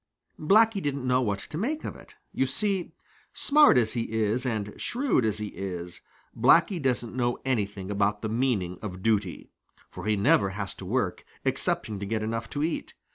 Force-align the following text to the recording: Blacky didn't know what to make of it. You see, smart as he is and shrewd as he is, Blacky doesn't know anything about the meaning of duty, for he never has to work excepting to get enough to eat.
Blacky 0.39 0.81
didn't 0.81 1.05
know 1.05 1.21
what 1.21 1.37
to 1.41 1.59
make 1.59 1.83
of 1.83 1.95
it. 1.95 2.15
You 2.33 2.47
see, 2.47 2.93
smart 3.33 3.77
as 3.77 3.93
he 3.93 4.11
is 4.11 4.47
and 4.47 4.73
shrewd 4.81 5.25
as 5.25 5.37
he 5.37 5.49
is, 5.49 6.01
Blacky 6.35 6.81
doesn't 6.81 7.13
know 7.15 7.37
anything 7.45 7.91
about 7.91 8.23
the 8.23 8.27
meaning 8.29 8.79
of 8.81 9.03
duty, 9.03 9.51
for 9.91 10.07
he 10.07 10.15
never 10.15 10.49
has 10.57 10.73
to 10.73 10.85
work 10.85 11.23
excepting 11.45 11.99
to 11.99 12.07
get 12.07 12.23
enough 12.23 12.49
to 12.49 12.63
eat. 12.63 12.95